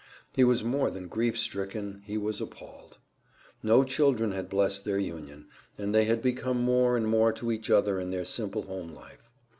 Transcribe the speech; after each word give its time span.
He 0.35 0.43
was 0.43 0.63
more 0.63 0.89
than 0.89 1.07
grief 1.07 1.37
stricken, 1.37 2.01
he 2.07 2.17
was 2.17 2.41
appalled. 2.41 2.97
No 3.61 3.83
children 3.83 4.31
had 4.31 4.49
blessed 4.49 4.83
their 4.83 4.97
union, 4.97 5.47
and 5.77 5.93
they 5.93 6.05
had 6.05 6.23
become 6.23 6.59
more 6.59 6.97
and 6.97 7.05
more 7.07 7.31
to 7.33 7.51
each 7.51 7.69
other 7.69 7.99
in 7.99 8.09
their 8.09 8.25
simple 8.25 8.63
home 8.63 8.95
life. 8.95 9.29